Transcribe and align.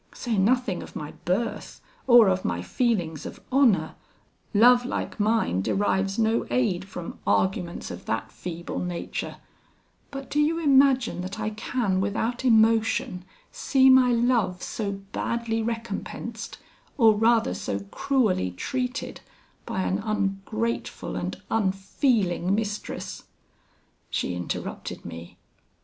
Say 0.15 0.35
nothing 0.39 0.81
of 0.81 0.95
my 0.95 1.11
birth, 1.25 1.79
or 2.07 2.27
of 2.27 2.43
my 2.43 2.63
feelings 2.63 3.27
of 3.27 3.39
honour; 3.51 3.93
love 4.51 4.83
like 4.83 5.19
mine 5.19 5.61
derives 5.61 6.17
no 6.17 6.47
aid 6.49 6.85
from 6.85 7.19
arguments 7.27 7.91
of 7.91 8.07
that 8.07 8.31
feeble 8.31 8.79
nature; 8.79 9.37
but 10.09 10.27
do 10.31 10.39
you 10.39 10.57
imagine 10.57 11.21
that 11.21 11.39
I 11.39 11.51
can 11.51 12.01
without 12.01 12.43
emotion 12.43 13.25
see 13.51 13.91
my 13.91 14.11
love 14.11 14.63
so 14.63 14.93
badly 14.93 15.61
recompensed, 15.61 16.57
or 16.97 17.13
rather 17.13 17.53
so 17.53 17.81
cruelly 17.91 18.49
treated, 18.49 19.21
by 19.67 19.83
an 19.83 19.99
ungrateful 19.99 21.15
and 21.15 21.39
unfeeling 21.51 22.55
mistress?' 22.55 23.25
"She 24.09 24.33
interrupted 24.33 25.05
me. 25.05 25.37